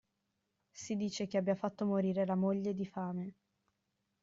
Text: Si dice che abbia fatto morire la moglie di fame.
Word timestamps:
Si 0.71 0.95
dice 0.95 1.27
che 1.27 1.37
abbia 1.37 1.53
fatto 1.53 1.85
morire 1.85 2.25
la 2.25 2.33
moglie 2.33 2.73
di 2.73 2.87
fame. 2.87 3.35